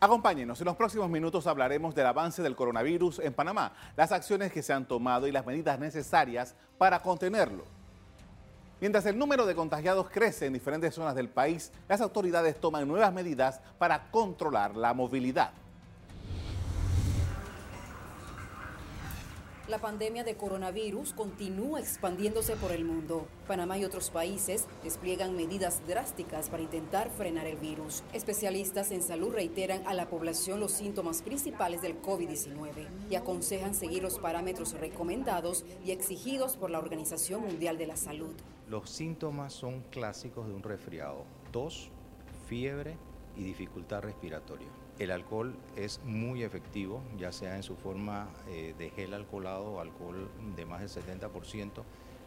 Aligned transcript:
Acompáñenos, 0.00 0.60
en 0.60 0.66
los 0.66 0.76
próximos 0.76 1.10
minutos 1.10 1.48
hablaremos 1.48 1.92
del 1.92 2.06
avance 2.06 2.40
del 2.40 2.54
coronavirus 2.54 3.18
en 3.18 3.34
Panamá, 3.34 3.72
las 3.96 4.12
acciones 4.12 4.52
que 4.52 4.62
se 4.62 4.72
han 4.72 4.86
tomado 4.86 5.26
y 5.26 5.32
las 5.32 5.44
medidas 5.44 5.80
necesarias 5.80 6.54
para 6.78 7.02
contenerlo. 7.02 7.64
Mientras 8.80 9.06
el 9.06 9.18
número 9.18 9.44
de 9.44 9.56
contagiados 9.56 10.08
crece 10.08 10.46
en 10.46 10.52
diferentes 10.52 10.94
zonas 10.94 11.16
del 11.16 11.28
país, 11.28 11.72
las 11.88 12.00
autoridades 12.00 12.60
toman 12.60 12.86
nuevas 12.86 13.12
medidas 13.12 13.60
para 13.76 14.08
controlar 14.12 14.76
la 14.76 14.94
movilidad. 14.94 15.50
La 19.68 19.78
pandemia 19.78 20.24
de 20.24 20.34
coronavirus 20.34 21.12
continúa 21.12 21.78
expandiéndose 21.78 22.56
por 22.56 22.72
el 22.72 22.86
mundo. 22.86 23.28
Panamá 23.46 23.76
y 23.76 23.84
otros 23.84 24.08
países 24.08 24.66
despliegan 24.82 25.36
medidas 25.36 25.86
drásticas 25.86 26.48
para 26.48 26.62
intentar 26.62 27.10
frenar 27.10 27.46
el 27.46 27.58
virus. 27.58 28.02
Especialistas 28.14 28.90
en 28.92 29.02
salud 29.02 29.34
reiteran 29.34 29.86
a 29.86 29.92
la 29.92 30.08
población 30.08 30.58
los 30.58 30.72
síntomas 30.72 31.20
principales 31.20 31.82
del 31.82 32.00
COVID-19 32.00 32.88
y 33.10 33.16
aconsejan 33.16 33.74
seguir 33.74 34.02
los 34.02 34.18
parámetros 34.18 34.72
recomendados 34.72 35.66
y 35.84 35.90
exigidos 35.90 36.56
por 36.56 36.70
la 36.70 36.78
Organización 36.78 37.42
Mundial 37.42 37.76
de 37.76 37.88
la 37.88 37.96
Salud. 37.98 38.34
Los 38.70 38.88
síntomas 38.88 39.52
son 39.52 39.82
clásicos 39.90 40.48
de 40.48 40.54
un 40.54 40.62
resfriado, 40.62 41.24
tos, 41.52 41.90
fiebre 42.46 42.96
y 43.38 43.44
dificultad 43.44 44.02
respiratoria. 44.02 44.68
El 44.98 45.12
alcohol 45.12 45.54
es 45.76 46.00
muy 46.04 46.42
efectivo, 46.42 47.02
ya 47.16 47.32
sea 47.32 47.56
en 47.56 47.62
su 47.62 47.76
forma 47.76 48.28
eh, 48.48 48.74
de 48.76 48.90
gel 48.90 49.14
alcoholado 49.14 49.72
o 49.72 49.80
alcohol 49.80 50.28
de 50.56 50.66
más 50.66 50.80
del 50.80 51.04
70%, 51.04 51.70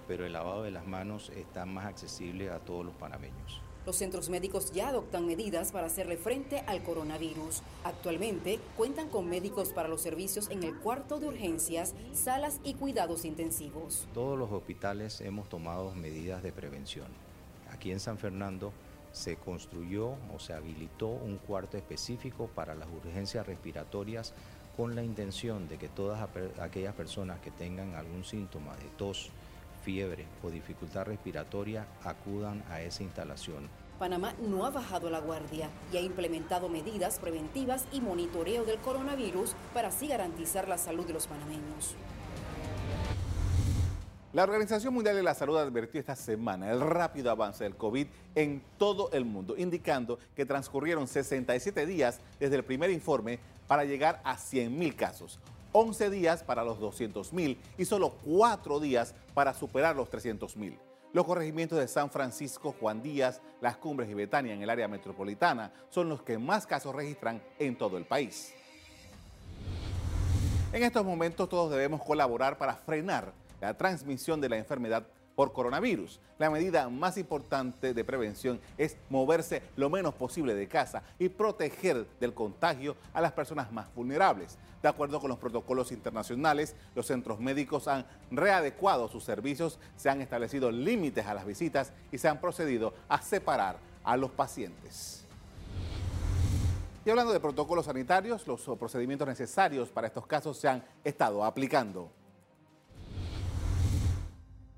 pero 0.07 0.25
el 0.25 0.34
lavado 0.34 0.63
de 0.63 0.71
las 0.71 0.87
manos 0.87 1.29
está 1.35 1.65
más 1.65 1.85
accesible 1.85 2.49
a 2.49 2.59
todos 2.59 2.85
los 2.85 2.95
panameños. 2.95 3.61
Los 3.85 3.95
centros 3.95 4.29
médicos 4.29 4.71
ya 4.71 4.89
adoptan 4.89 5.25
medidas 5.25 5.71
para 5.71 5.87
hacerle 5.87 6.15
frente 6.15 6.59
al 6.67 6.84
coronavirus. 6.84 7.63
Actualmente 7.84 8.59
cuentan 8.77 9.09
con 9.09 9.27
médicos 9.27 9.70
para 9.70 9.89
los 9.89 10.01
servicios 10.01 10.49
en 10.51 10.63
el 10.63 10.75
cuarto 10.75 11.20
de 11.20 11.27
urgencias, 11.27 11.96
salas 12.13 12.59
y 12.63 12.75
cuidados 12.75 13.25
intensivos. 13.25 14.07
Todos 14.13 14.37
los 14.37 14.51
hospitales 14.51 15.20
hemos 15.21 15.49
tomado 15.49 15.93
medidas 15.96 16.43
de 16.43 16.51
prevención. 16.51 17.07
Aquí 17.71 17.91
en 17.91 17.99
San 17.99 18.20
Fernando 18.20 18.71
se 19.12 19.35
construyó 19.35 20.15
o 20.34 20.40
se 20.40 20.54
habilitó 20.54 21.07
un 21.07 21.37
cuarto 21.37 21.77
específico 21.77 22.49
para 22.54 22.76
las 22.76 22.87
urgencias 22.90 23.45
respiratorias 23.45 24.34
con 24.77 24.95
la 24.95 25.03
intención 25.03 25.68
de 25.68 25.77
que 25.77 25.90
todas 25.90 26.27
aquellas 26.59 26.95
personas 26.95 27.40
que 27.41 27.51
tengan 27.51 27.95
algún 27.95 28.23
síntoma 28.23 28.76
de 28.77 28.85
tos, 28.98 29.29
fiebre 29.84 30.26
o 30.43 30.49
dificultad 30.49 31.05
respiratoria 31.05 31.87
acudan 32.03 32.63
a 32.70 32.81
esa 32.81 33.03
instalación. 33.03 33.70
Panamá 33.99 34.34
no 34.41 34.65
ha 34.65 34.71
bajado 34.71 35.12
la 35.12 35.20
guardia 35.20 35.70
y 35.93 35.98
ha 35.98 36.01
implementado 36.01 36.70
medidas 36.70 37.20
preventivas 37.20 37.85
y 37.91 38.01
monitoreo 38.01 38.63
del 38.65 38.79
coronavirus 38.79 39.53
para 39.73 39.90
así 39.90 40.07
garantizar 40.07 40.68
la 40.68 40.79
salud 40.79 41.05
de 41.05 41.13
los 41.13 41.27
panameños. 41.27 41.96
La 44.34 44.43
Organización 44.43 44.93
Mundial 44.93 45.18
de 45.18 45.24
la 45.24 45.34
Salud 45.34 45.57
advirtió 45.57 45.99
esta 45.99 46.15
semana 46.15 46.71
el 46.71 46.79
rápido 46.79 47.29
avance 47.32 47.65
del 47.65 47.76
COVID 47.76 48.07
en 48.35 48.63
todo 48.77 49.12
el 49.12 49.26
mundo, 49.26 49.55
indicando 49.57 50.20
que 50.34 50.46
transcurrieron 50.46 51.05
67 51.05 51.85
días 51.85 52.21
desde 52.40 52.55
el 52.55 52.63
primer 52.63 52.91
informe 52.91 53.40
para 53.68 53.84
llegar 53.84 54.21
a 54.24 54.37
100.000 54.37 54.96
casos, 54.96 55.37
11 55.74 56.09
días 56.09 56.43
para 56.43 56.63
los 56.63 56.79
200.000 56.79 57.57
y 57.77 57.84
solo 57.84 58.13
4 58.26 58.79
días 58.79 59.13
para 59.34 59.54
superar 59.54 59.98
los 59.98 60.09
300.000. 60.09 60.77
Los 61.12 61.26
corregimientos 61.26 61.77
de 61.77 61.90
San 61.90 62.09
Francisco, 62.09 62.74
Juan 62.79 63.04
Díaz, 63.04 63.41
Las 63.59 63.76
Cumbres 63.76 64.09
y 64.09 64.13
Betania 64.13 64.53
en 64.53 64.62
el 64.62 64.69
área 64.69 64.88
metropolitana 64.88 65.74
son 65.90 66.07
los 66.07 66.22
que 66.22 66.38
más 66.38 66.66
casos 66.66 66.96
registran 66.96 67.41
en 67.59 67.78
todo 67.78 67.97
el 67.97 68.06
país. 68.06 68.53
En 70.72 70.84
estos 70.84 71.03
momentos 71.03 71.50
todos 71.50 71.69
debemos 71.69 72.02
colaborar 72.02 72.57
para 72.57 72.78
frenar 72.78 73.41
la 73.62 73.78
transmisión 73.78 74.41
de 74.41 74.50
la 74.50 74.57
enfermedad 74.57 75.07
por 75.36 75.53
coronavirus. 75.53 76.19
La 76.38 76.50
medida 76.50 76.90
más 76.90 77.18
importante 77.18 77.94
de 77.94 78.03
prevención 78.03 78.59
es 78.78 78.97
moverse 79.09 79.62
lo 79.75 79.90
menos 79.90 80.13
posible 80.13 80.53
de 80.53 80.68
casa 80.68 81.03
y 81.19 81.30
proteger 81.30 82.06
del 82.19 82.34
contagio 82.34 82.96
a 83.13 83.22
las 83.22 83.31
personas 83.31 83.72
más 83.72 83.94
vulnerables. 83.96 84.58
De 84.81 84.90
acuerdo 84.90 85.19
con 85.19 85.30
los 85.30 85.40
protocolos 85.40 85.91
internacionales, 85.91 86.75
los 86.96 87.06
centros 87.06 87.40
médicos 87.40 87.88
han 87.88 88.06
readecuado 88.31 89.08
sus 89.08 89.24
servicios, 89.24 89.80
se 89.96 90.09
han 90.09 90.22
establecido 90.22 90.72
límites 90.72 91.25
a 91.25 91.34
las 91.34 91.46
visitas 91.46 91.94
y 92.12 92.18
se 92.18 92.28
han 92.28 92.41
procedido 92.41 92.94
a 93.07 93.22
separar 93.22 93.78
a 94.03 94.18
los 94.18 94.31
pacientes. 94.31 95.25
Y 97.03 97.09
hablando 97.09 97.34
de 97.34 97.40
protocolos 97.40 97.86
sanitarios, 97.86 98.46
los 98.46 98.62
procedimientos 98.78 99.28
necesarios 99.28 99.90
para 99.90 100.07
estos 100.07 100.28
casos 100.28 100.57
se 100.57 100.68
han 100.68 100.84
estado 101.03 101.44
aplicando 101.44 102.12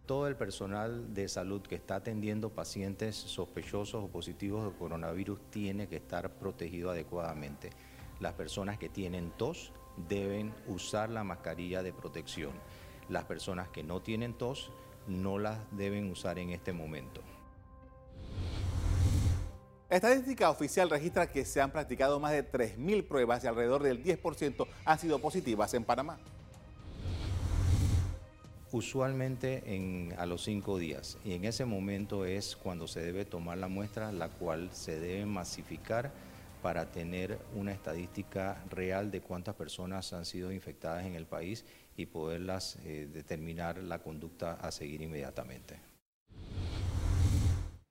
todo 0.05 0.27
el 0.27 0.35
personal 0.35 1.13
de 1.13 1.29
salud 1.29 1.61
que 1.61 1.75
está 1.75 1.95
atendiendo 1.95 2.49
pacientes 2.49 3.15
sospechosos 3.15 4.03
o 4.03 4.07
positivos 4.07 4.65
de 4.65 4.77
coronavirus 4.77 5.39
tiene 5.49 5.87
que 5.87 5.95
estar 5.95 6.29
protegido 6.31 6.91
adecuadamente. 6.91 7.69
Las 8.19 8.33
personas 8.33 8.77
que 8.77 8.89
tienen 8.89 9.31
tos 9.31 9.71
deben 10.09 10.53
usar 10.67 11.09
la 11.09 11.23
mascarilla 11.23 11.83
de 11.83 11.93
protección. 11.93 12.51
Las 13.09 13.23
personas 13.25 13.69
que 13.69 13.83
no 13.83 14.01
tienen 14.01 14.33
tos 14.33 14.71
no 15.07 15.39
las 15.39 15.57
deben 15.71 16.11
usar 16.11 16.37
en 16.39 16.49
este 16.49 16.73
momento. 16.73 17.21
estadística 19.89 20.49
oficial 20.49 20.89
registra 20.89 21.29
que 21.29 21.45
se 21.45 21.61
han 21.61 21.71
practicado 21.71 22.19
más 22.19 22.31
de 22.31 22.49
3.000 22.49 23.07
pruebas 23.07 23.43
y 23.43 23.47
alrededor 23.47 23.83
del 23.83 24.03
10% 24.03 24.67
han 24.85 24.99
sido 24.99 25.19
positivas 25.19 25.73
en 25.75 25.83
Panamá 25.83 26.17
usualmente 28.73 29.63
a 30.17 30.25
los 30.25 30.43
cinco 30.43 30.79
días 30.79 31.19
y 31.23 31.33
en 31.33 31.45
ese 31.45 31.63
momento 31.63 32.25
es 32.25 32.55
cuando 32.55 32.87
se 32.87 33.01
debe 33.01 33.23
tomar 33.23 33.59
la 33.59 33.67
muestra, 33.67 34.11
la 34.11 34.29
cual 34.29 34.69
se 34.73 34.99
debe 34.99 35.25
masificar 35.27 36.11
para 36.63 36.91
tener 36.91 37.37
una 37.55 37.71
estadística 37.71 38.63
real 38.71 39.11
de 39.11 39.21
cuántas 39.21 39.53
personas 39.53 40.11
han 40.13 40.25
sido 40.25 40.51
infectadas 40.51 41.05
en 41.05 41.13
el 41.13 41.27
país 41.27 41.65
y 41.95 42.07
poderlas 42.07 42.77
eh, 42.83 43.07
determinar 43.13 43.77
la 43.77 43.99
conducta 43.99 44.53
a 44.53 44.71
seguir 44.71 45.01
inmediatamente. 45.01 45.77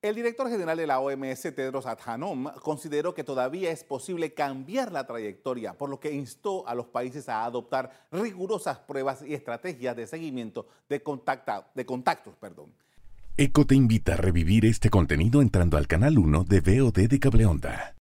El 0.03 0.17
director 0.17 0.51
general 0.51 0.77
de 0.77 0.89
la 0.89 0.99
OMS, 0.99 1.43
Tedros 1.55 1.87
Adhanom, 1.87 2.47
consideró 2.61 3.15
que 3.15 3.23
todavía 3.23 3.71
es 3.71 3.85
posible 3.85 4.35
cambiar 4.35 4.91
la 4.91 5.07
trayectoria, 5.07 5.75
por 5.75 5.89
lo 5.91 6.01
que 6.01 6.11
instó 6.13 6.67
a 6.67 6.75
los 6.75 6.87
países 6.87 7.29
a 7.29 7.45
adoptar 7.45 8.09
rigurosas 8.11 8.81
pruebas 8.81 9.23
y 9.23 9.33
estrategias 9.33 9.95
de 9.95 10.09
seguimiento 10.09 10.67
de, 10.89 11.01
de 11.77 11.87
contactos. 11.87 12.35
Perdón. 12.41 12.73
ECO 13.37 13.65
te 13.65 13.77
invita 13.77 14.15
a 14.15 14.17
revivir 14.17 14.67
este 14.67 14.91
contenido 14.91 15.41
entrando 15.41 15.77
al 15.77 15.87
canal 15.87 16.19
1 16.19 16.45
de 16.49 16.61
VOD 16.61 17.09
de 17.09 17.21
Cableonda. 17.21 17.95